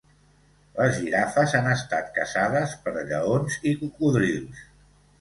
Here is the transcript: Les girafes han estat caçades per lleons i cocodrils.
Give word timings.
Les 0.79 0.97
girafes 1.01 1.53
han 1.59 1.69
estat 1.75 2.11
caçades 2.17 2.75
per 2.87 2.97
lleons 3.13 3.63
i 3.73 3.79
cocodrils. 3.85 4.69